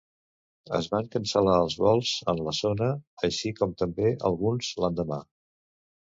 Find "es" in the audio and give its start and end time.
0.75-0.85